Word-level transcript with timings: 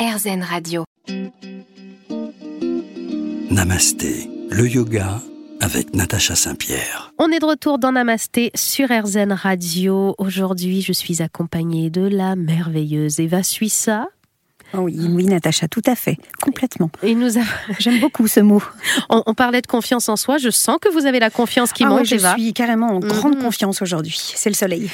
RZN 0.00 0.42
Radio. 0.42 0.84
Namasté, 3.50 4.30
le 4.48 4.66
yoga 4.66 5.20
avec 5.60 5.94
Natacha 5.94 6.34
Saint-Pierre. 6.34 7.12
On 7.18 7.30
est 7.30 7.38
de 7.38 7.44
retour 7.44 7.78
dans 7.78 7.92
Namasté 7.92 8.50
sur 8.54 8.88
RZN 8.88 9.32
Radio. 9.32 10.14
Aujourd'hui, 10.16 10.80
je 10.80 10.94
suis 10.94 11.20
accompagnée 11.20 11.90
de 11.90 12.00
la 12.00 12.34
merveilleuse 12.34 13.20
Eva 13.20 13.42
Suissa. 13.42 14.08
Oh 14.72 14.78
oui, 14.78 14.96
oui, 14.98 15.26
Natacha, 15.26 15.68
tout 15.68 15.82
à 15.84 15.94
fait, 15.94 16.16
complètement. 16.40 16.90
Et 17.02 17.14
nous 17.14 17.32
J'aime 17.78 18.00
beaucoup 18.00 18.26
ce 18.26 18.40
mot. 18.40 18.62
On, 19.10 19.34
parlait 19.34 19.60
de 19.60 19.66
confiance 19.66 20.08
en 20.08 20.16
soi. 20.16 20.38
Je 20.38 20.48
sens 20.48 20.78
que 20.80 20.88
vous 20.88 21.04
avez 21.04 21.20
la 21.20 21.28
confiance 21.28 21.72
qui 21.72 21.84
ah 21.84 21.88
monte, 21.88 22.00
oui, 22.02 22.06
je 22.06 22.14
Eva. 22.14 22.34
suis 22.38 22.54
carrément 22.54 22.86
en 22.86 23.00
grande 23.00 23.36
mhm. 23.36 23.42
confiance 23.42 23.82
aujourd'hui. 23.82 24.16
C'est 24.16 24.48
le 24.48 24.54
soleil. 24.54 24.88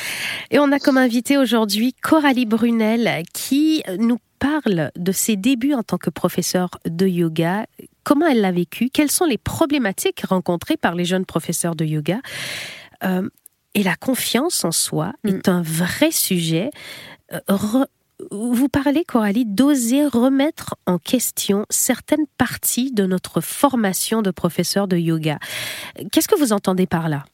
Et 0.51 0.59
on 0.59 0.73
a 0.73 0.81
comme 0.81 0.97
invité 0.97 1.37
aujourd'hui 1.37 1.95
Coralie 2.03 2.47
Brunel 2.47 3.23
qui 3.33 3.85
nous 3.99 4.19
parle 4.39 4.91
de 4.97 5.13
ses 5.13 5.37
débuts 5.37 5.75
en 5.75 5.83
tant 5.83 5.99
que 5.99 6.11
professeur 6.11 6.71
de 6.85 7.07
yoga, 7.07 7.67
comment 8.05 8.27
elle 8.27 8.41
l'a 8.41 8.53
vécu, 8.53 8.89
quelles 8.91 9.11
sont 9.11 9.25
les 9.25 9.39
problématiques 9.39 10.23
rencontrées 10.23 10.77
par 10.77 10.95
les 10.95 11.05
jeunes 11.05 11.27
professeurs 11.27 11.75
de 11.75 11.85
yoga. 11.85 12.21
Euh, 13.05 13.29
et 13.75 13.83
la 13.83 13.97
confiance 13.97 14.65
en 14.65 14.73
soi 14.73 15.13
mm. 15.25 15.29
est 15.29 15.49
un 15.49 15.63
vrai 15.63 16.11
sujet. 16.11 16.71
Euh, 17.33 17.85
vous 18.31 18.69
parlez, 18.69 19.05
Coralie, 19.05 19.45
d'oser 19.45 20.07
remettre 20.07 20.77
en 20.87 20.99
question 20.99 21.67
certaines 21.69 22.27
parties 22.39 22.91
de 22.93 23.05
notre 23.05 23.41
formation 23.41 24.23
de 24.23 24.31
professeur 24.31 24.89
de 24.89 24.97
yoga. 24.97 25.39
Qu'est-ce 26.13 26.29
que 26.29 26.39
vous 26.39 26.53
entendez 26.53 26.87
par 26.87 27.09
là? 27.09 27.25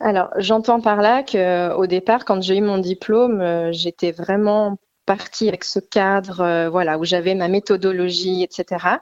Alors, 0.00 0.28
j'entends 0.36 0.80
par 0.80 1.00
là 1.00 1.22
que 1.22 1.72
au 1.74 1.86
départ, 1.86 2.24
quand 2.24 2.42
j'ai 2.42 2.58
eu 2.58 2.60
mon 2.60 2.78
diplôme, 2.78 3.40
euh, 3.40 3.72
j'étais 3.72 4.12
vraiment 4.12 4.76
partie 5.06 5.48
avec 5.48 5.64
ce 5.64 5.78
cadre, 5.78 6.40
euh, 6.40 6.68
voilà, 6.70 6.98
où 6.98 7.04
j'avais 7.04 7.34
ma 7.34 7.48
méthodologie, 7.48 8.42
etc. 8.42 8.98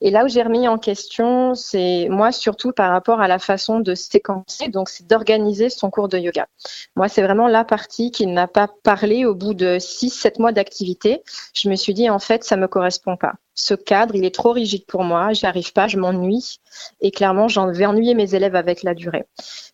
Et 0.00 0.10
là 0.10 0.24
où 0.24 0.28
j'ai 0.28 0.42
remis 0.42 0.66
en 0.66 0.78
question, 0.78 1.54
c'est 1.54 2.08
moi 2.10 2.32
surtout 2.32 2.72
par 2.72 2.90
rapport 2.90 3.20
à 3.20 3.28
la 3.28 3.38
façon 3.38 3.78
de 3.78 3.94
séquencer, 3.94 4.68
donc 4.68 4.88
c'est 4.88 5.06
d'organiser 5.06 5.70
son 5.70 5.90
cours 5.90 6.08
de 6.08 6.18
yoga. 6.18 6.48
Moi, 6.96 7.08
c'est 7.08 7.22
vraiment 7.22 7.46
la 7.46 7.64
partie 7.64 8.10
qui 8.10 8.26
n'a 8.26 8.48
pas 8.48 8.68
parlé 8.82 9.24
au 9.24 9.34
bout 9.34 9.54
de 9.54 9.78
6-7 9.78 10.40
mois 10.40 10.50
d'activité. 10.50 11.22
Je 11.54 11.68
me 11.68 11.76
suis 11.76 11.94
dit, 11.94 12.10
en 12.10 12.18
fait, 12.18 12.42
ça 12.42 12.56
me 12.56 12.66
correspond 12.66 13.16
pas. 13.16 13.34
Ce 13.54 13.74
cadre, 13.74 14.16
il 14.16 14.24
est 14.24 14.34
trop 14.34 14.50
rigide 14.50 14.86
pour 14.86 15.04
moi, 15.04 15.32
j'y 15.34 15.46
arrive 15.46 15.72
pas, 15.72 15.86
je 15.86 15.98
m'ennuie. 15.98 16.58
Et 17.00 17.12
clairement, 17.12 17.46
j'en 17.46 17.70
vais 17.70 17.86
ennuyer 17.86 18.14
mes 18.14 18.34
élèves 18.34 18.56
avec 18.56 18.82
la 18.82 18.94
durée. 18.94 19.24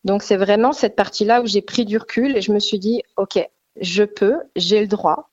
Donc, 0.05 0.23
c'est 0.23 0.37
vraiment 0.37 0.73
cette 0.73 0.97
partie-là 0.97 1.41
où 1.41 1.47
j'ai 1.47 1.63
pris 1.63 1.87
du 1.87 1.97
recul 1.97 2.37
et 2.37 2.43
je 2.43 2.53
me 2.53 2.59
suis 2.59 2.79
dit, 2.79 3.03
OK, 3.17 3.39
je 3.81 4.05
peux, 4.05 4.37
j'ai 4.57 4.81
le 4.81 4.89
droit 4.89 5.31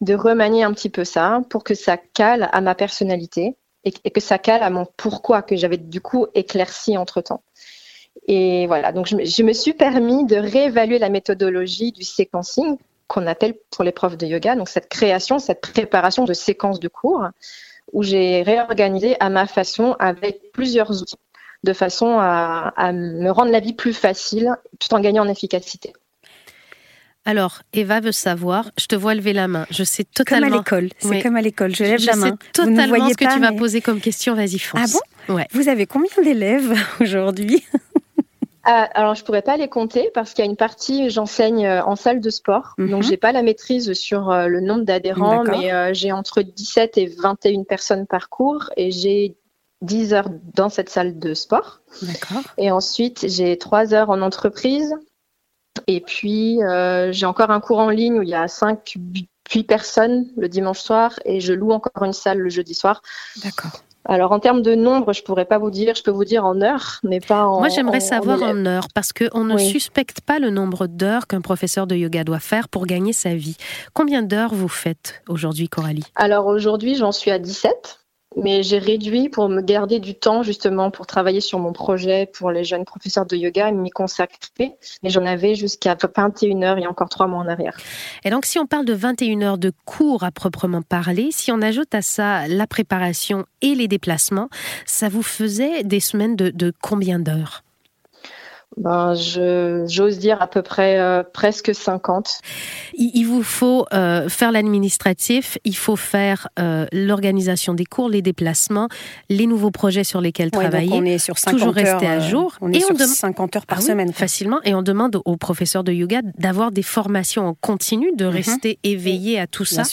de 0.00 0.14
remanier 0.14 0.62
un 0.64 0.72
petit 0.72 0.90
peu 0.90 1.04
ça 1.04 1.40
pour 1.50 1.64
que 1.64 1.74
ça 1.74 1.96
cale 1.96 2.48
à 2.52 2.60
ma 2.60 2.74
personnalité 2.74 3.56
et, 3.84 4.10
que 4.10 4.20
ça 4.20 4.38
cale 4.38 4.62
à 4.62 4.70
mon 4.70 4.86
pourquoi 4.96 5.42
que 5.42 5.56
j'avais 5.56 5.76
du 5.76 6.00
coup 6.00 6.26
éclairci 6.34 6.96
entre 6.96 7.20
temps. 7.20 7.42
Et 8.26 8.66
voilà, 8.66 8.92
donc 8.92 9.06
je, 9.06 9.42
me 9.42 9.52
suis 9.52 9.72
permis 9.72 10.24
de 10.26 10.36
réévaluer 10.36 10.98
la 10.98 11.08
méthodologie 11.08 11.92
du 11.92 12.02
sequencing 12.02 12.76
qu'on 13.06 13.26
appelle 13.26 13.54
pour 13.70 13.84
les 13.84 13.92
profs 13.92 14.16
de 14.16 14.26
yoga, 14.26 14.56
donc 14.56 14.68
cette 14.68 14.88
création, 14.88 15.38
cette 15.38 15.60
préparation 15.60 16.24
de 16.24 16.32
séquences 16.32 16.80
de 16.80 16.88
cours, 16.88 17.28
où 17.92 18.02
j'ai 18.02 18.42
réorganisé 18.42 19.16
à 19.20 19.30
ma 19.30 19.46
façon 19.46 19.94
avec 20.00 20.50
plusieurs 20.52 21.02
outils, 21.02 21.14
de 21.62 21.72
façon 21.72 22.18
à 22.18 22.92
me 22.92 23.30
rendre 23.30 23.52
la 23.52 23.60
vie 23.60 23.74
plus 23.74 23.92
facile 23.92 24.56
tout 24.80 24.92
en 24.92 24.98
gagnant 24.98 25.24
en 25.24 25.28
efficacité. 25.28 25.92
Alors, 27.26 27.58
Eva 27.72 27.98
veut 28.00 28.12
savoir, 28.12 28.70
je 28.78 28.86
te 28.86 28.94
vois 28.94 29.14
lever 29.14 29.32
la 29.32 29.48
main. 29.48 29.66
Je 29.70 29.82
sais 29.82 30.04
totalement. 30.04 30.46
Comme 30.46 30.54
à 30.54 30.58
l'école, 30.58 30.88
c'est 31.00 31.22
comme 31.22 31.36
à 31.36 31.42
l'école, 31.42 31.74
je 31.74 31.82
lève 31.82 31.98
je 31.98 32.06
la 32.06 32.16
main. 32.16 32.26
sais 32.28 32.52
totalement 32.52 33.08
ce 33.10 33.14
que 33.14 33.34
tu 33.34 33.40
vas 33.40 33.52
poser 33.52 33.80
comme 33.80 34.00
question, 34.00 34.34
vas-y 34.34 34.58
fonce. 34.60 34.96
Ah 34.96 35.00
bon? 35.26 35.34
Ouais. 35.34 35.46
Vous 35.52 35.68
avez 35.68 35.86
combien 35.86 36.08
d'élèves 36.22 36.72
aujourd'hui? 37.00 37.64
Ah, 38.62 38.88
alors, 38.94 39.14
je 39.14 39.24
pourrais 39.24 39.42
pas 39.42 39.56
les 39.56 39.68
compter 39.68 40.10
parce 40.14 40.34
qu'il 40.34 40.44
y 40.44 40.48
a 40.48 40.50
une 40.50 40.56
partie, 40.56 41.10
j'enseigne 41.10 41.66
euh, 41.66 41.84
en 41.84 41.94
salle 41.96 42.20
de 42.20 42.30
sport. 42.30 42.74
Donc, 42.78 42.90
Donc, 42.90 43.02
j'ai 43.02 43.16
pas 43.16 43.32
la 43.32 43.42
maîtrise 43.42 43.92
sur 43.92 44.30
euh, 44.30 44.46
le 44.46 44.60
nombre 44.60 44.84
d'adhérents, 44.84 45.44
mais 45.44 45.72
euh, 45.72 45.94
j'ai 45.94 46.10
entre 46.12 46.42
17 46.42 46.98
et 46.98 47.06
21 47.06 47.64
personnes 47.64 48.06
par 48.06 48.28
cours 48.28 48.70
et 48.76 48.90
j'ai 48.90 49.36
10 49.82 50.14
heures 50.14 50.30
dans 50.54 50.68
cette 50.68 50.90
salle 50.90 51.18
de 51.18 51.34
sport. 51.34 51.80
D'accord. 52.02 52.42
Et 52.58 52.70
ensuite, 52.70 53.26
j'ai 53.28 53.56
3 53.56 53.94
heures 53.94 54.10
en 54.10 54.20
entreprise, 54.20 54.94
et 55.86 56.00
puis, 56.00 56.62
euh, 56.62 57.12
j'ai 57.12 57.26
encore 57.26 57.50
un 57.50 57.60
cours 57.60 57.78
en 57.78 57.90
ligne 57.90 58.18
où 58.18 58.22
il 58.22 58.28
y 58.28 58.34
a 58.34 58.48
5, 58.48 58.96
8 59.50 59.64
personnes 59.64 60.26
le 60.36 60.48
dimanche 60.48 60.80
soir 60.80 61.18
et 61.24 61.40
je 61.40 61.52
loue 61.52 61.70
encore 61.70 62.02
une 62.02 62.12
salle 62.12 62.38
le 62.38 62.48
jeudi 62.48 62.74
soir. 62.74 63.02
D'accord. 63.42 63.82
Alors 64.08 64.30
en 64.30 64.38
termes 64.38 64.62
de 64.62 64.74
nombre, 64.74 65.12
je 65.12 65.22
pourrais 65.22 65.44
pas 65.44 65.58
vous 65.58 65.70
dire, 65.70 65.94
je 65.96 66.02
peux 66.02 66.12
vous 66.12 66.24
dire 66.24 66.44
en 66.44 66.60
heures, 66.62 67.00
mais 67.02 67.18
pas 67.20 67.44
en. 67.44 67.58
Moi 67.58 67.68
j'aimerais 67.68 68.00
savoir 68.00 68.40
en, 68.40 68.64
heures 68.64 68.86
parce 68.94 69.12
qu'on 69.12 69.44
ne 69.44 69.58
suspecte 69.58 70.20
pas 70.20 70.38
le 70.38 70.50
nombre 70.50 70.86
d'heures 70.86 71.26
qu'un 71.26 71.40
professeur 71.40 71.88
de 71.88 71.96
yoga 71.96 72.22
doit 72.22 72.38
faire 72.38 72.68
pour 72.68 72.86
gagner 72.86 73.12
sa 73.12 73.34
vie. 73.34 73.56
Combien 73.94 74.22
d'heures 74.22 74.54
vous 74.54 74.68
faites 74.68 75.22
aujourd'hui, 75.28 75.68
Coralie? 75.68 76.04
Alors 76.14 76.46
aujourd'hui 76.46 76.94
j'en 76.94 77.10
suis 77.10 77.32
à 77.32 77.40
17 77.40 78.05
mais 78.36 78.62
j'ai 78.62 78.78
réduit 78.78 79.28
pour 79.28 79.48
me 79.48 79.60
garder 79.60 79.98
du 79.98 80.14
temps 80.14 80.42
justement 80.42 80.90
pour 80.90 81.06
travailler 81.06 81.40
sur 81.40 81.58
mon 81.58 81.72
projet 81.72 82.26
pour 82.26 82.50
les 82.50 82.64
jeunes 82.64 82.84
professeurs 82.84 83.26
de 83.26 83.36
yoga 83.36 83.68
et 83.68 83.72
m'y 83.72 83.90
consacrer. 83.90 84.76
Mais 85.02 85.10
j'en 85.10 85.24
avais 85.24 85.54
jusqu'à 85.54 85.96
21 85.96 86.62
heures 86.62 86.76
a 86.76 86.88
encore 86.88 87.08
trois 87.08 87.26
mois 87.26 87.40
en 87.40 87.48
arrière. 87.48 87.76
Et 88.24 88.30
donc 88.30 88.44
si 88.44 88.58
on 88.58 88.66
parle 88.66 88.84
de 88.84 88.92
21 88.92 89.42
heures 89.42 89.58
de 89.58 89.72
cours 89.84 90.22
à 90.22 90.30
proprement 90.30 90.82
parler, 90.82 91.28
si 91.32 91.50
on 91.50 91.62
ajoute 91.62 91.94
à 91.94 92.02
ça 92.02 92.46
la 92.48 92.66
préparation 92.66 93.46
et 93.62 93.74
les 93.74 93.88
déplacements, 93.88 94.48
ça 94.84 95.08
vous 95.08 95.22
faisait 95.22 95.82
des 95.82 96.00
semaines 96.00 96.36
de 96.36 96.72
combien 96.82 97.18
d'heures? 97.18 97.65
Ben, 98.76 99.14
j'ose 99.14 100.18
dire 100.18 100.42
à 100.42 100.46
peu 100.46 100.60
près 100.60 100.98
euh, 100.98 101.22
presque 101.22 101.74
50. 101.74 102.40
Il, 102.94 103.24
vous 103.24 103.42
faut 103.42 103.86
euh, 103.94 104.28
faire 104.28 104.52
l'administratif, 104.52 105.56
il 105.64 105.76
faut 105.76 105.96
faire 105.96 106.48
euh, 106.58 106.86
l'organisation 106.92 107.72
des 107.72 107.86
cours, 107.86 108.10
les 108.10 108.20
déplacements, 108.20 108.88
les 109.30 109.46
nouveaux 109.46 109.70
projets 109.70 110.04
sur 110.04 110.20
lesquels 110.20 110.50
travailler. 110.50 110.90
on 110.92 111.04
est 111.04 111.16
sur 111.18 111.38
50 111.38 111.58
toujours 111.58 111.74
rester 111.74 112.06
à 112.06 112.20
jour. 112.20 112.54
On 112.60 112.70
est 112.70 112.80
sur 112.80 112.98
50 112.98 113.56
heures 113.56 113.66
par 113.66 113.78
ah 113.78 113.82
semaine. 113.82 114.12
facilement. 114.12 114.60
Et 114.64 114.74
on 114.74 114.82
demande 114.82 115.20
aux 115.24 115.36
professeurs 115.38 115.82
de 115.84 115.92
yoga 115.92 116.20
d'avoir 116.38 116.70
des 116.70 116.82
formations 116.82 117.46
en 117.46 117.54
continu, 117.54 118.12
de 118.14 118.26
mhm. 118.26 118.30
rester 118.30 118.78
éveillés 118.82 119.38
à 119.38 119.46
tout 119.46 119.64
ça. 119.64 119.84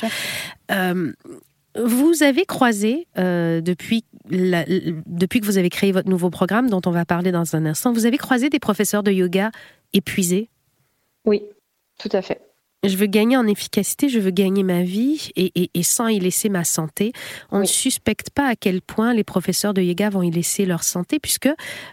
Vous 1.75 2.21
avez 2.21 2.45
croisé, 2.45 3.07
euh, 3.17 3.59
depuis, 4.29 4.95
depuis 5.05 5.39
que 5.39 5.45
vous 5.45 5.57
avez 5.57 5.69
créé 5.69 5.91
votre 5.91 6.09
nouveau 6.09 6.29
programme, 6.29 6.69
dont 6.69 6.81
on 6.85 6.91
va 6.91 7.05
parler 7.05 7.31
dans 7.31 7.55
un 7.55 7.65
instant, 7.65 7.93
vous 7.93 8.05
avez 8.05 8.17
croisé 8.17 8.49
des 8.49 8.59
professeurs 8.59 9.03
de 9.03 9.11
yoga 9.11 9.51
épuisés? 9.93 10.49
Oui, 11.25 11.41
tout 11.99 12.09
à 12.11 12.21
fait 12.21 12.41
je 12.83 12.97
veux 12.97 13.05
gagner 13.05 13.37
en 13.37 13.47
efficacité, 13.47 14.09
je 14.09 14.19
veux 14.19 14.31
gagner 14.31 14.63
ma 14.63 14.83
vie 14.83 15.31
et, 15.35 15.83
sans 15.83 16.07
y 16.07 16.19
laisser 16.19 16.49
ma 16.49 16.63
santé. 16.63 17.13
On 17.51 17.59
ne 17.59 17.65
suspecte 17.65 18.29
pas 18.29 18.47
à 18.47 18.55
quel 18.55 18.81
point 18.81 19.13
les 19.13 19.23
professeurs 19.23 19.73
de 19.73 19.81
yoga 19.81 20.09
vont 20.09 20.21
y 20.21 20.31
laisser 20.31 20.65
leur 20.65 20.83
santé, 20.83 21.19
puisque 21.19 21.49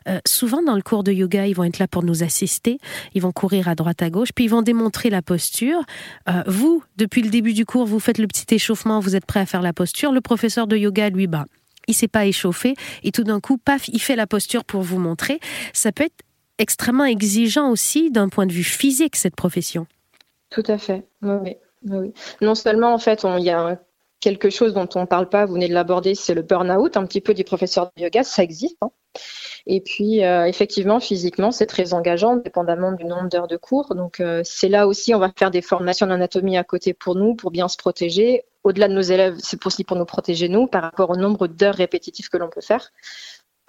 euh, 0.08 0.18
souvent 0.26 0.62
dans 0.62 0.74
le 0.74 0.82
cours 0.82 1.04
de 1.04 1.12
yoga, 1.12 1.46
ils 1.46 1.54
vont 1.54 1.64
être 1.64 1.78
là 1.78 1.86
pour 1.86 2.02
nous 2.02 2.22
assister, 2.22 2.78
ils 3.14 3.22
vont 3.22 3.32
courir 3.32 3.68
à 3.68 3.74
droite 3.74 4.02
à 4.02 4.10
gauche, 4.10 4.30
puis 4.34 4.46
ils 4.46 4.50
vont 4.50 4.62
démontrer 4.62 5.10
la 5.10 5.22
posture. 5.22 5.82
Euh, 6.28 6.42
vous, 6.46 6.82
depuis 6.96 7.22
le 7.22 7.30
début 7.30 7.52
du 7.52 7.64
cours, 7.64 7.86
vous 7.86 8.00
faites 8.00 8.18
le 8.18 8.26
petit 8.26 8.52
échauffement, 8.54 9.00
vous 9.00 9.14
êtes 9.14 9.26
prêt 9.26 9.40
à 9.40 9.46
faire 9.46 9.62
la 9.62 9.72
posture. 9.72 10.12
Le 10.12 10.20
professeur 10.20 10.66
de 10.66 10.76
yoga, 10.76 11.10
lui, 11.10 11.26
bah, 11.26 11.46
il 11.90 11.94
s'est 11.94 12.08
pas 12.08 12.26
échauffé 12.26 12.74
et 13.02 13.12
tout 13.12 13.24
d'un 13.24 13.40
coup, 13.40 13.58
paf, 13.58 13.88
il 13.88 14.00
fait 14.00 14.16
la 14.16 14.26
posture 14.26 14.64
pour 14.64 14.82
vous 14.82 14.98
montrer. 14.98 15.40
Ça 15.72 15.92
peut 15.92 16.04
être 16.04 16.22
extrêmement 16.58 17.04
exigeant 17.04 17.70
aussi 17.70 18.10
d'un 18.10 18.28
point 18.28 18.46
de 18.46 18.52
vue 18.52 18.64
physique, 18.64 19.16
cette 19.16 19.36
profession. 19.36 19.86
Tout 20.50 20.64
à 20.66 20.78
fait. 20.78 21.06
Non 21.22 22.54
seulement, 22.54 22.92
en 22.92 22.98
fait, 22.98 23.24
il 23.38 23.44
y 23.44 23.50
a 23.50 23.80
quelque 24.20 24.50
chose 24.50 24.74
dont 24.74 24.88
on 24.94 25.00
ne 25.00 25.06
parle 25.06 25.28
pas, 25.28 25.46
vous 25.46 25.54
venez 25.54 25.68
de 25.68 25.74
l'aborder, 25.74 26.14
c'est 26.14 26.34
le 26.34 26.42
burn-out, 26.42 26.96
un 26.96 27.04
petit 27.06 27.20
peu 27.20 27.34
du 27.34 27.44
professeur 27.44 27.90
de 27.96 28.02
yoga, 28.02 28.22
ça 28.22 28.42
existe. 28.42 28.76
Hein. 28.82 28.90
Et 29.66 29.80
puis, 29.80 30.24
euh, 30.24 30.46
effectivement, 30.46 31.00
physiquement, 31.00 31.50
c'est 31.50 31.66
très 31.66 31.94
engageant, 31.94 32.36
dépendamment 32.36 32.92
du 32.92 33.04
nombre 33.04 33.28
d'heures 33.28 33.48
de 33.48 33.56
cours. 33.56 33.94
Donc, 33.94 34.20
euh, 34.20 34.42
c'est 34.44 34.68
là 34.68 34.86
aussi, 34.86 35.14
on 35.14 35.18
va 35.18 35.30
faire 35.36 35.50
des 35.50 35.62
formations 35.62 36.06
d'anatomie 36.06 36.56
à 36.56 36.64
côté 36.64 36.94
pour 36.94 37.14
nous, 37.14 37.34
pour 37.34 37.50
bien 37.50 37.68
se 37.68 37.76
protéger. 37.76 38.44
Au-delà 38.62 38.88
de 38.88 38.94
nos 38.94 39.00
élèves, 39.00 39.36
c'est 39.38 39.64
aussi 39.66 39.84
pour 39.84 39.96
nous 39.96 40.04
protéger, 40.04 40.48
nous, 40.48 40.66
par 40.66 40.82
rapport 40.82 41.10
au 41.10 41.16
nombre 41.16 41.46
d'heures 41.46 41.74
répétitives 41.74 42.28
que 42.28 42.36
l'on 42.36 42.50
peut 42.50 42.60
faire. 42.60 42.90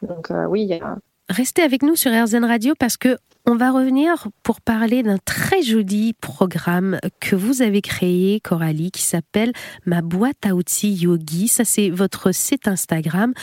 Donc, 0.01 0.31
euh, 0.31 0.45
oui, 0.45 0.63
il 0.63 0.69
y 0.69 0.73
a, 0.73 0.97
Restez 1.31 1.61
avec 1.61 1.81
nous 1.81 1.95
sur 1.95 2.11
RZN 2.11 2.43
Radio 2.43 2.73
parce 2.77 2.97
que 2.97 3.17
on 3.45 3.55
va 3.55 3.71
revenir 3.71 4.27
pour 4.43 4.59
parler 4.59 5.01
d'un 5.01 5.17
très 5.17 5.61
joli 5.63 6.13
programme 6.13 6.99
que 7.21 7.37
vous 7.37 7.61
avez 7.61 7.81
créé, 7.81 8.41
Coralie, 8.41 8.91
qui 8.91 9.01
s'appelle 9.01 9.53
Ma 9.85 10.01
boîte 10.01 10.45
à 10.45 10.55
outils 10.55 10.93
yogi. 10.93 11.47
Ça, 11.47 11.63
c'est 11.63 11.89
votre 11.89 12.33
site 12.33 12.67
Instagram 12.67 13.33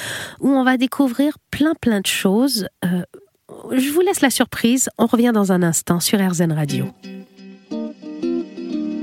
où 0.41 0.51
on 0.51 0.65
va 0.65 0.77
découvrir 0.77 1.39
plein, 1.51 1.73
plein 1.81 2.01
de 2.01 2.07
choses. 2.07 2.69
Euh, 2.85 3.03
je 3.73 3.91
vous 3.91 4.03
laisse 4.03 4.21
la 4.21 4.31
surprise. 4.31 4.91
On 4.99 5.07
revient 5.07 5.33
dans 5.33 5.53
un 5.53 5.63
instant 5.63 5.99
sur 5.99 6.21
RZN 6.21 6.53
Radio. 6.53 6.85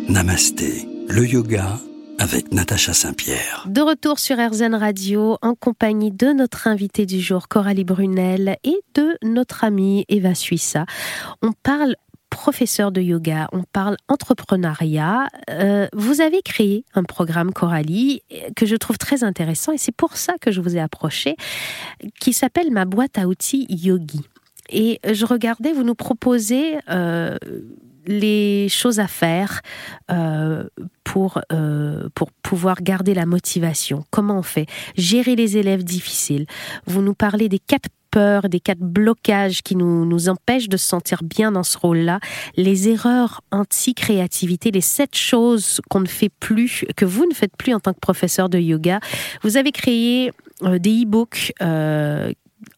Namasté, 0.07 0.87
le 1.09 1.25
yoga 1.25 1.79
avec 2.19 2.51
Natacha 2.51 2.93
Saint-Pierre. 2.93 3.65
De 3.67 3.81
retour 3.81 4.19
sur 4.19 4.37
RZN 4.37 4.75
Radio 4.75 5.37
en 5.41 5.55
compagnie 5.55 6.11
de 6.11 6.27
notre 6.33 6.67
invité 6.67 7.05
du 7.05 7.19
jour, 7.19 7.47
Coralie 7.47 7.83
Brunel, 7.83 8.57
et 8.63 8.77
de 8.93 9.17
notre 9.23 9.63
amie 9.63 10.05
Eva 10.09 10.35
Suissa. 10.35 10.85
On 11.41 11.51
parle 11.51 11.95
professeur 12.29 12.91
de 12.91 13.01
yoga, 13.01 13.47
on 13.53 13.63
parle 13.63 13.97
entrepreneuriat. 14.07 15.27
Euh, 15.49 15.87
vous 15.93 16.21
avez 16.21 16.41
créé 16.41 16.85
un 16.93 17.03
programme 17.03 17.53
Coralie 17.53 18.21
que 18.55 18.65
je 18.65 18.75
trouve 18.75 18.97
très 18.97 19.23
intéressant 19.23 19.71
et 19.71 19.77
c'est 19.77 19.95
pour 19.95 20.17
ça 20.17 20.33
que 20.39 20.51
je 20.51 20.61
vous 20.61 20.75
ai 20.75 20.79
approché, 20.79 21.35
qui 22.19 22.33
s'appelle 22.33 22.71
ma 22.71 22.85
boîte 22.85 23.17
à 23.17 23.27
outils 23.27 23.65
Yogi. 23.69 24.21
Et 24.69 24.99
je 25.09 25.25
regardais, 25.25 25.73
vous 25.73 25.83
nous 25.83 25.95
proposez 25.95 26.77
euh, 26.89 27.37
les 28.07 28.67
choses 28.69 28.99
à 28.99 29.07
faire 29.07 29.61
euh, 30.11 30.65
pour, 31.03 31.41
pour 32.13 32.31
pouvoir 32.43 32.81
garder 32.81 33.13
la 33.13 33.25
motivation. 33.25 34.03
Comment 34.11 34.39
on 34.39 34.43
fait? 34.43 34.65
Gérer 34.97 35.35
les 35.35 35.57
élèves 35.57 35.83
difficiles. 35.83 36.45
Vous 36.85 37.01
nous 37.01 37.13
parlez 37.13 37.49
des 37.49 37.59
quatre 37.59 37.89
des 38.49 38.59
quatre 38.59 38.79
blocages 38.79 39.61
qui 39.61 39.75
nous, 39.75 40.05
nous 40.05 40.29
empêchent 40.29 40.69
de 40.69 40.77
se 40.77 40.87
sentir 40.87 41.21
bien 41.23 41.51
dans 41.51 41.63
ce 41.63 41.77
rôle-là, 41.77 42.19
les 42.55 42.87
erreurs 42.89 43.41
anti-créativité, 43.51 44.71
les 44.71 44.81
sept 44.81 45.15
choses 45.15 45.81
qu'on 45.89 45.99
ne 45.99 46.07
fait 46.07 46.29
plus, 46.29 46.85
que 46.95 47.05
vous 47.05 47.25
ne 47.25 47.33
faites 47.33 47.55
plus 47.57 47.73
en 47.73 47.79
tant 47.79 47.93
que 47.93 47.99
professeur 47.99 48.49
de 48.49 48.57
yoga. 48.57 48.99
Vous 49.41 49.57
avez 49.57 49.71
créé 49.71 50.31
euh, 50.63 50.79
des 50.79 51.03
e-books 51.03 51.53
euh, 51.61 52.31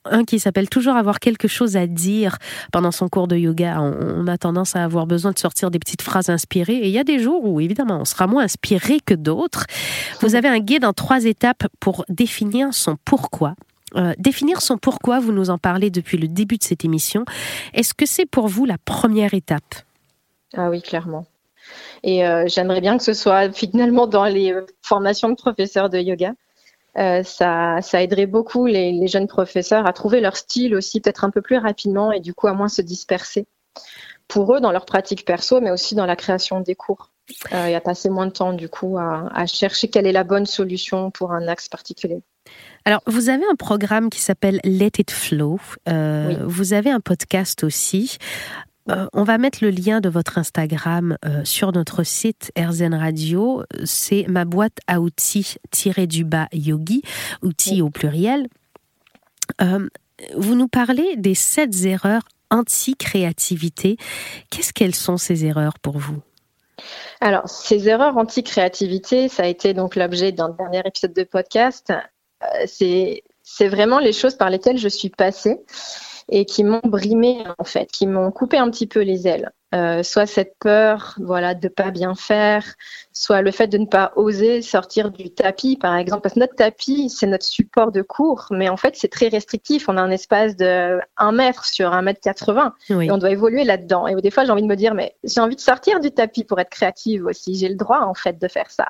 un 0.06 0.24
qui 0.24 0.40
s'appelle 0.40 0.70
Toujours 0.70 0.96
avoir 0.96 1.20
quelque 1.20 1.48
chose 1.48 1.78
à 1.78 1.88
dire 1.88 2.38
pendant 2.72 2.92
son 2.92 3.08
cours 3.08 3.28
de 3.28 3.36
yoga. 3.36 3.82
On, 3.82 4.28
a 4.28 4.38
tendance 4.38 4.76
à 4.76 4.84
avoir 4.84 5.08
besoin 5.08 5.32
de 5.32 5.40
sortir 5.40 5.72
des 5.72 5.80
petites 5.80 6.02
phrases 6.02 6.30
inspirées. 6.30 6.76
Et 6.76 6.88
il 6.88 6.92
y 6.92 7.00
a 7.00 7.04
des 7.04 7.20
jours 7.20 7.46
où, 7.46 7.60
évidemment, 7.60 8.00
on 8.02 8.06
sera 8.06 8.28
moins 8.28 8.44
inspiré 8.44 9.00
que 9.06 9.14
d'autres. 9.14 9.66
Vous 10.22 10.36
avez 10.36 10.48
un 10.48 10.60
guide 10.60 10.86
en 10.86 10.94
trois 10.94 11.26
étapes 11.26 11.68
pour 11.80 12.06
définir 12.10 12.74
son 12.74 12.98
pourquoi. 13.06 13.56
Euh, 13.96 14.14
définir 14.18 14.62
son 14.62 14.78
pourquoi, 14.78 15.20
vous 15.20 15.32
nous 15.32 15.50
en 15.50 15.58
parlez 15.58 15.90
depuis 15.90 16.18
le 16.18 16.28
début 16.28 16.58
de 16.58 16.64
cette 16.64 16.84
émission. 16.84 17.24
Est-ce 17.74 17.94
que 17.94 18.06
c'est 18.06 18.26
pour 18.26 18.48
vous 18.48 18.66
la 18.66 18.78
première 18.78 19.34
étape? 19.34 19.76
Ah 20.56 20.70
oui, 20.70 20.82
clairement. 20.82 21.26
Et 22.04 22.26
euh, 22.26 22.46
j'aimerais 22.48 22.82
bien 22.82 22.98
que 22.98 23.04
ce 23.04 23.14
soit 23.14 23.52
finalement 23.52 24.08
dans 24.08 24.26
les 24.26 24.54
formations 24.82 25.30
de 25.30 25.36
professeurs 25.36 25.90
de 25.90 26.00
yoga. 26.00 26.34
Ça, 26.96 27.78
ça 27.82 28.02
aiderait 28.02 28.26
beaucoup 28.26 28.66
les, 28.66 29.08
jeunes 29.08 29.28
professeurs 29.28 29.86
à 29.86 29.94
trouver 29.94 30.20
leur 30.20 30.36
style 30.36 30.76
aussi 30.76 31.00
peut-être 31.00 31.24
un 31.24 31.30
peu 31.30 31.42
plus 31.42 31.58
rapidement 31.58 32.12
et 32.12 32.20
du 32.20 32.34
coup 32.34 32.48
à 32.48 32.54
moins 32.54 32.70
se 32.70 32.82
disperser 32.82 33.46
pour 34.28 34.56
eux 34.56 34.60
dans 34.60 34.72
leur 34.72 34.86
pratique 34.86 35.24
perso, 35.24 35.62
mais 35.62 35.72
aussi 35.72 35.96
dans 35.96 36.06
la 36.06 36.16
création 36.16 36.60
des 36.60 36.76
cours. 36.76 37.12
Il 37.52 37.70
y 37.70 37.76
a 37.76 37.82
passé 37.82 38.10
moins 38.10 38.26
de 38.26 38.32
temps 38.32 38.54
du 38.54 38.70
coup 38.70 38.98
à 38.98 39.46
chercher 39.46 39.90
quelle 39.90 40.08
est 40.08 40.12
la 40.12 40.24
bonne 40.24 40.46
solution 40.46 41.12
pour 41.12 41.34
un 41.34 41.48
axe 41.48 41.70
particulier. 41.70 42.24
Alors, 42.86 43.02
vous 43.06 43.30
avez 43.30 43.44
un 43.52 43.56
programme 43.56 44.10
qui 44.10 44.22
s'appelle 44.22 44.60
Let 44.64 44.92
It 45.00 45.12
Flow. 45.12 45.60
Euh, 45.90 46.38
vous 46.46 46.74
avez 46.74 46.90
un 46.90 47.02
podcast 47.02 47.64
aussi. 47.64 48.18
Euh, 48.90 49.08
on 49.14 49.24
va 49.24 49.38
mettre 49.38 49.60
le 49.62 49.70
lien 49.70 50.02
de 50.02 50.10
votre 50.10 50.38
Instagram 50.38 51.18
euh, 51.26 51.44
sur 51.44 51.72
notre 51.72 52.04
site 52.04 52.52
RZN 52.58 52.94
Radio. 52.94 53.64
C'est 53.84 54.26
ma 54.28 54.46
boîte 54.46 54.78
à 54.88 55.02
outils 55.02 55.56
tiré 55.72 56.08
du 56.08 56.24
bas 56.24 56.48
yogi, 56.54 57.02
outils 57.42 57.82
au 57.82 57.90
pluriel. 57.90 58.48
vous 59.60 60.56
nous 60.56 60.68
parlez 60.68 61.16
des 61.18 61.36
sept 61.36 61.86
erreurs 61.86 62.24
anti-créativité. 62.50 63.98
Qu'est-ce 64.50 64.74
qu'elles 64.74 64.96
sont 64.96 65.18
ces 65.18 65.46
erreurs 65.46 65.80
pour 65.80 65.98
vous? 65.98 66.22
Alors, 67.22 67.50
ces 67.50 67.90
erreurs 67.90 68.18
anti-créativité, 68.18 69.30
ça 69.30 69.44
a 69.44 69.48
été 69.48 69.74
donc 69.74 69.96
l'objet 69.96 70.32
d'un 70.32 70.50
dernier 70.50 70.82
épisode 70.86 71.14
de 71.14 71.24
podcast. 71.24 71.92
Euh, 72.44 72.66
c'est 72.68 73.68
vraiment 73.68 74.00
les 74.00 74.14
choses 74.14 74.36
par 74.36 74.50
lesquelles 74.50 74.78
je 74.78 74.88
suis 74.88 75.10
passée 75.10 75.60
et 76.30 76.46
qui 76.46 76.64
m'ont 76.64 76.82
brimé 76.84 77.44
en 77.58 77.64
fait, 77.64 77.92
qui 77.92 78.08
m'ont 78.08 78.32
coupé 78.32 78.58
un 78.58 78.70
petit 78.70 78.88
peu 78.88 79.02
les 79.02 79.28
ailes. 79.28 79.52
Euh, 79.76 80.02
soit 80.02 80.26
cette 80.26 80.56
peur, 80.60 81.16
voilà, 81.20 81.54
de 81.54 81.68
pas 81.68 81.92
bien 81.92 82.16
faire, 82.16 82.64
soit 83.12 83.42
le 83.42 83.52
fait 83.52 83.68
de 83.68 83.78
ne 83.78 83.86
pas 83.86 84.14
oser 84.16 84.62
sortir 84.62 85.12
du 85.12 85.30
tapis, 85.30 85.76
par 85.76 85.98
exemple, 85.98 86.22
parce 86.22 86.36
que 86.36 86.40
notre 86.40 86.56
tapis, 86.56 87.10
c'est 87.10 87.28
notre 87.28 87.44
support 87.44 87.92
de 87.92 88.02
cours, 88.02 88.48
mais 88.50 88.70
en 88.70 88.78
fait, 88.78 88.96
c'est 88.96 89.10
très 89.10 89.28
restrictif. 89.28 89.90
On 89.90 89.98
a 89.98 90.02
un 90.02 90.10
espace 90.10 90.56
de 90.56 91.02
1 91.18 91.32
mètre 91.34 91.66
sur 91.66 91.92
1 91.92 92.02
mètre 92.02 92.22
80 92.22 92.76
et 93.02 93.12
on 93.12 93.18
doit 93.18 93.32
évoluer 93.32 93.66
là-dedans. 93.66 94.08
Et 94.08 94.16
des 94.22 94.32
fois, 94.32 94.46
j'ai 94.46 94.52
envie 94.52 94.62
de 94.62 94.68
me 94.68 94.76
dire, 94.78 94.94
mais 94.94 95.18
j'ai 95.26 95.42
envie 95.42 95.58
de 95.58 95.62
sortir 95.62 96.00
du 96.00 96.12
tapis 96.12 96.46
pour 96.46 96.62
être 96.62 96.70
créative 96.70 97.26
aussi. 97.26 97.56
J'ai 97.56 97.68
le 97.68 97.76
droit, 97.76 98.00
en 98.00 98.14
fait, 98.14 98.40
de 98.40 98.48
faire 98.48 98.72
ça. 98.72 98.88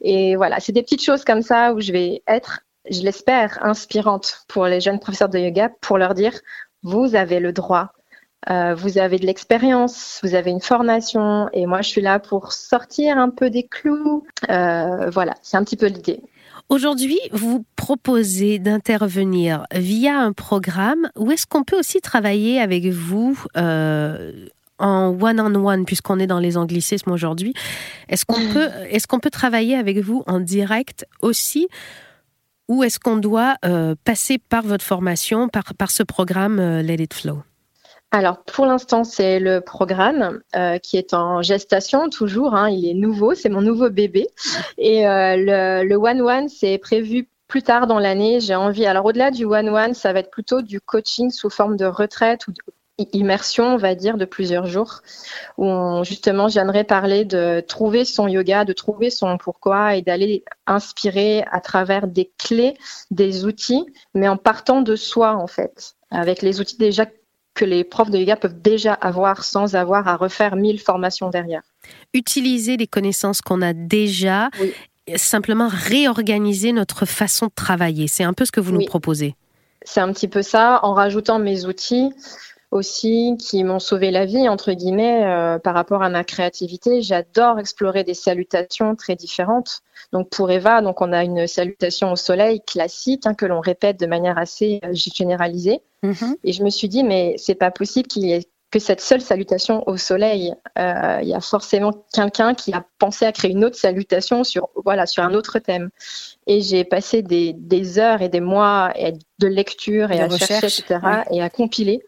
Et 0.00 0.36
voilà, 0.36 0.58
c'est 0.58 0.72
des 0.72 0.82
petites 0.82 1.04
choses 1.04 1.24
comme 1.24 1.42
ça 1.42 1.74
où 1.74 1.80
je 1.80 1.92
vais 1.92 2.22
être 2.26 2.60
je 2.90 3.02
l'espère, 3.02 3.58
inspirante 3.64 4.44
pour 4.48 4.66
les 4.66 4.80
jeunes 4.80 5.00
professeurs 5.00 5.28
de 5.28 5.38
yoga 5.38 5.70
pour 5.80 5.98
leur 5.98 6.14
dire, 6.14 6.32
vous 6.82 7.14
avez 7.14 7.40
le 7.40 7.52
droit, 7.52 7.92
euh, 8.50 8.74
vous 8.74 8.98
avez 8.98 9.18
de 9.18 9.26
l'expérience, 9.26 10.20
vous 10.22 10.34
avez 10.34 10.50
une 10.50 10.60
formation, 10.60 11.48
et 11.52 11.66
moi 11.66 11.82
je 11.82 11.88
suis 11.88 12.00
là 12.00 12.18
pour 12.18 12.52
sortir 12.52 13.18
un 13.18 13.30
peu 13.30 13.50
des 13.50 13.64
clous. 13.64 14.24
Euh, 14.48 15.10
voilà, 15.10 15.34
c'est 15.42 15.56
un 15.56 15.64
petit 15.64 15.76
peu 15.76 15.86
l'idée. 15.86 16.20
Aujourd'hui, 16.68 17.18
vous 17.32 17.64
proposez 17.76 18.58
d'intervenir 18.58 19.66
via 19.72 20.20
un 20.20 20.32
programme 20.32 21.10
ou 21.16 21.30
est-ce 21.30 21.46
qu'on 21.46 21.64
peut 21.64 21.78
aussi 21.78 22.00
travailler 22.00 22.60
avec 22.60 22.86
vous 22.86 23.42
euh, 23.56 24.46
en 24.78 25.16
one-on-one, 25.20 25.84
puisqu'on 25.84 26.18
est 26.18 26.26
dans 26.26 26.38
les 26.38 26.56
anglicismes 26.56 27.10
aujourd'hui 27.10 27.54
Est-ce 28.08 28.24
qu'on 28.24 28.48
peut, 28.52 28.68
est 28.90 29.04
qu'on 29.06 29.18
peut 29.18 29.30
travailler 29.30 29.76
avec 29.76 29.98
vous 29.98 30.22
en 30.26 30.40
direct 30.40 31.06
aussi 31.22 31.68
ou 32.68 32.84
est-ce 32.84 33.00
qu'on 33.00 33.16
doit 33.16 33.56
euh, 33.64 33.94
passer 34.04 34.38
par 34.38 34.62
votre 34.62 34.84
formation, 34.84 35.48
par, 35.48 35.90
ce 35.90 36.02
programme 36.02 36.58
euh, 36.60 36.82
Let 36.82 37.02
It 37.02 37.14
Flow? 37.14 37.42
Alors 38.10 38.42
pour 38.44 38.64
l'instant 38.64 39.04
c'est 39.04 39.38
le 39.38 39.60
programme 39.60 40.40
euh, 40.56 40.78
qui 40.78 40.96
est 40.96 41.12
en 41.12 41.42
gestation 41.42 42.08
toujours, 42.08 42.54
hein, 42.54 42.70
il 42.70 42.88
est 42.88 42.94
nouveau, 42.94 43.34
c'est 43.34 43.50
mon 43.50 43.60
nouveau 43.60 43.90
bébé. 43.90 44.28
Et 44.78 45.02
le, 45.04 45.84
le 45.84 45.96
one 45.96 46.22
one 46.22 46.48
c'est 46.48 46.78
prévu 46.78 47.28
plus 47.48 47.62
tard 47.62 47.86
dans 47.86 47.98
l'année. 47.98 48.40
J'ai 48.40 48.54
envie, 48.54 48.86
alors 48.86 49.06
au-delà 49.06 49.30
du 49.30 49.44
one 49.44 49.68
one, 49.68 49.94
ça 49.94 50.12
va 50.12 50.20
être 50.20 50.30
plutôt 50.30 50.62
du 50.62 50.80
coaching 50.80 51.30
sous 51.30 51.50
forme 51.50 51.76
de 51.76 51.86
retraite 51.86 52.46
ou 52.46 52.52
immersion, 53.12 53.74
on 53.74 53.76
va 53.76 53.94
dire, 53.94 54.16
de 54.16 54.24
plusieurs 54.24 54.66
jours, 54.66 55.02
où 55.56 56.02
justement 56.04 56.48
j'aimerais 56.48 56.84
parler 56.84 57.24
de 57.24 57.60
trouver 57.66 58.04
son 58.04 58.28
yoga, 58.28 58.64
de 58.64 58.72
trouver 58.72 59.10
son 59.10 59.38
pourquoi 59.38 59.96
et 59.96 60.02
d'aller 60.02 60.44
inspirer 60.66 61.44
à 61.50 61.60
travers 61.60 62.06
des 62.06 62.30
clés, 62.38 62.74
des 63.10 63.44
outils, 63.44 63.86
mais 64.14 64.28
en 64.28 64.36
partant 64.36 64.82
de 64.82 64.96
soi 64.96 65.36
en 65.36 65.46
fait, 65.46 65.94
avec 66.10 66.42
les 66.42 66.60
outils 66.60 66.76
déjà 66.76 67.06
que 67.54 67.64
les 67.64 67.82
profs 67.82 68.10
de 68.10 68.18
yoga 68.18 68.36
peuvent 68.36 68.60
déjà 68.60 68.94
avoir 68.94 69.44
sans 69.44 69.74
avoir 69.74 70.06
à 70.06 70.16
refaire 70.16 70.54
mille 70.54 70.80
formations 70.80 71.30
derrière. 71.30 71.62
Utiliser 72.14 72.76
les 72.76 72.86
connaissances 72.86 73.40
qu'on 73.40 73.62
a 73.62 73.72
déjà, 73.72 74.50
simplement 75.16 75.68
réorganiser 75.68 76.72
notre 76.72 77.06
façon 77.06 77.46
de 77.46 77.52
travailler. 77.54 78.08
C'est 78.08 78.24
un 78.24 78.32
peu 78.32 78.44
ce 78.44 78.52
que 78.52 78.60
vous 78.60 78.72
nous 78.72 78.84
proposez. 78.84 79.34
C'est 79.82 80.00
un 80.00 80.12
petit 80.12 80.28
peu 80.28 80.42
ça, 80.42 80.80
en 80.82 80.92
rajoutant 80.92 81.38
mes 81.38 81.64
outils 81.64 82.12
aussi 82.70 83.36
qui 83.38 83.64
m'ont 83.64 83.78
sauvé 83.78 84.10
la 84.10 84.26
vie 84.26 84.48
entre 84.48 84.72
guillemets 84.72 85.24
euh, 85.24 85.58
par 85.58 85.74
rapport 85.74 86.02
à 86.02 86.10
ma 86.10 86.24
créativité. 86.24 87.00
J'adore 87.00 87.58
explorer 87.58 88.04
des 88.04 88.14
salutations 88.14 88.94
très 88.94 89.16
différentes. 89.16 89.80
Donc 90.12 90.28
pour 90.30 90.50
Eva, 90.50 90.82
donc 90.82 91.00
on 91.00 91.12
a 91.12 91.24
une 91.24 91.46
salutation 91.46 92.12
au 92.12 92.16
soleil 92.16 92.60
classique 92.60 93.26
hein, 93.26 93.34
que 93.34 93.46
l'on 93.46 93.60
répète 93.60 93.98
de 93.98 94.06
manière 94.06 94.38
assez 94.38 94.80
euh, 94.84 94.92
généralisée. 94.92 95.80
Mm-hmm. 96.02 96.36
Et 96.44 96.52
je 96.52 96.62
me 96.62 96.70
suis 96.70 96.88
dit 96.88 97.04
mais 97.04 97.34
c'est 97.38 97.54
pas 97.54 97.70
possible 97.70 98.06
qu'il 98.06 98.26
y 98.26 98.32
ait 98.32 98.46
que 98.70 98.78
cette 98.78 99.00
seule 99.00 99.22
salutation 99.22 99.82
au 99.88 99.96
soleil. 99.96 100.52
Euh, 100.78 101.20
il 101.22 101.28
y 101.28 101.32
a 101.32 101.40
forcément 101.40 102.04
quelqu'un 102.12 102.52
qui 102.52 102.74
a 102.74 102.84
pensé 102.98 103.24
à 103.24 103.32
créer 103.32 103.50
une 103.50 103.64
autre 103.64 103.76
salutation 103.76 104.44
sur 104.44 104.68
voilà 104.84 105.06
sur 105.06 105.22
un 105.22 105.32
autre 105.32 105.58
thème. 105.58 105.88
Et 106.46 106.60
j'ai 106.60 106.84
passé 106.84 107.22
des, 107.22 107.54
des, 107.54 107.98
heures 107.98 108.20
et 108.20 108.28
des 108.28 108.40
mois 108.40 108.92
de 109.38 109.46
lecture 109.46 110.12
et 110.12 110.20
à 110.20 110.28
chercher 110.28 110.66
etc. 110.66 111.00
et 111.30 111.40
à 111.40 111.48
compiler 111.48 112.02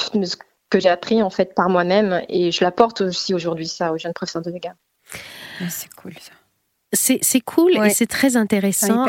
ce 0.00 0.36
que 0.70 0.80
j'ai 0.80 0.88
appris 0.88 1.22
en 1.22 1.30
fait 1.30 1.54
par 1.54 1.68
moi-même 1.68 2.22
et 2.28 2.52
je 2.52 2.64
l'apporte 2.64 3.00
aussi 3.00 3.34
aujourd'hui 3.34 3.66
ça 3.66 3.92
aux 3.92 3.98
jeunes 3.98 4.12
professeurs 4.12 4.42
de 4.42 4.50
yoga. 4.50 4.74
C'est 5.68 5.92
cool 5.94 6.14
ça. 6.20 6.32
C'est 6.92 7.40
cool 7.40 7.76
et 7.84 7.90
c'est 7.90 8.08
très 8.08 8.36
intéressant. 8.36 9.06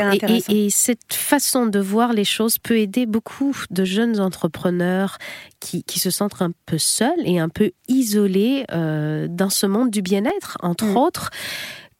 Et, 0.48 0.70
cette 0.70 1.12
façon 1.12 1.66
de 1.66 1.80
voir 1.80 2.12
les 2.12 2.24
choses 2.24 2.58
peut 2.58 2.78
aider 2.78 3.06
beaucoup 3.06 3.56
de 3.70 3.84
jeunes 3.84 4.20
entrepreneurs 4.20 5.18
qui, 5.58 5.98
se 5.98 6.10
sentent 6.10 6.42
un 6.42 6.52
peu 6.66 6.78
seuls 6.78 7.20
et 7.24 7.40
un 7.40 7.48
peu 7.48 7.72
isolés 7.88 8.64
euh, 8.70 9.26
dans 9.28 9.50
ce 9.50 9.66
monde 9.66 9.90
du 9.90 10.00
bien-être, 10.00 10.58
entre 10.60 10.84
mm. 10.84 10.96
autres. 10.96 11.30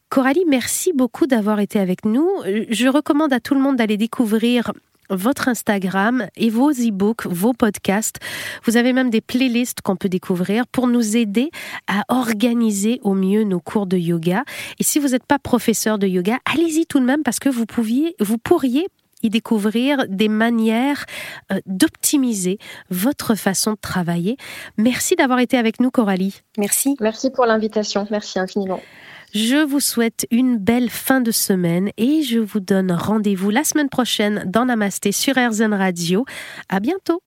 Coralie, 0.08 0.44
merci 0.46 0.92
beaucoup 0.92 1.26
d'avoir 1.26 1.58
été 1.58 1.80
avec 1.80 2.04
nous. 2.04 2.28
Je 2.44 2.86
recommande 2.86 3.32
à 3.32 3.40
tout 3.40 3.54
le 3.54 3.60
monde 3.60 3.76
d'aller 3.76 3.96
découvrir 3.96 4.72
votre 5.14 5.48
Instagram 5.48 6.26
et 6.36 6.50
vos 6.50 6.70
e-books, 6.70 7.26
vos 7.26 7.52
podcasts. 7.52 8.18
Vous 8.64 8.76
avez 8.76 8.92
même 8.92 9.10
des 9.10 9.20
playlists 9.20 9.80
qu'on 9.80 9.96
peut 9.96 10.08
découvrir 10.08 10.66
pour 10.66 10.86
nous 10.86 11.16
aider 11.16 11.50
à 11.86 12.04
organiser 12.08 13.00
au 13.02 13.14
mieux 13.14 13.44
nos 13.44 13.60
cours 13.60 13.86
de 13.86 13.96
yoga. 13.96 14.44
Et 14.78 14.84
si 14.84 14.98
vous 14.98 15.08
n'êtes 15.08 15.26
pas 15.26 15.38
professeur 15.38 15.98
de 15.98 16.06
yoga, 16.06 16.38
allez-y 16.44 16.86
tout 16.86 17.00
de 17.00 17.04
même 17.04 17.22
parce 17.22 17.38
que 17.38 17.48
vous 17.48 17.66
pouviez, 17.66 18.14
vous 18.20 18.38
pourriez 18.38 18.88
y 19.22 19.30
découvrir 19.30 20.06
des 20.08 20.28
manières 20.28 21.04
euh, 21.52 21.58
d'optimiser 21.66 22.58
votre 22.90 23.34
façon 23.34 23.72
de 23.72 23.78
travailler. 23.80 24.36
Merci 24.76 25.16
d'avoir 25.16 25.38
été 25.38 25.56
avec 25.56 25.80
nous, 25.80 25.90
Coralie. 25.90 26.40
Merci. 26.58 26.96
Merci 27.00 27.30
pour 27.30 27.46
l'invitation. 27.46 28.06
Merci 28.10 28.38
infiniment. 28.38 28.80
Je 29.34 29.64
vous 29.64 29.80
souhaite 29.80 30.26
une 30.30 30.58
belle 30.58 30.90
fin 30.90 31.22
de 31.22 31.30
semaine 31.30 31.90
et 31.96 32.22
je 32.22 32.38
vous 32.38 32.60
donne 32.60 32.92
rendez-vous 32.92 33.48
la 33.48 33.64
semaine 33.64 33.88
prochaine 33.88 34.44
dans 34.46 34.66
Namasté 34.66 35.10
sur 35.10 35.36
RZN 35.36 35.72
Radio. 35.72 36.26
À 36.68 36.80
bientôt. 36.80 37.20